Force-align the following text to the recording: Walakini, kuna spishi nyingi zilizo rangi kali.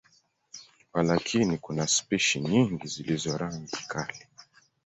Walakini, 0.93 1.57
kuna 1.57 1.87
spishi 1.87 2.39
nyingi 2.41 2.87
zilizo 2.87 3.37
rangi 3.37 3.77
kali. 3.87 4.25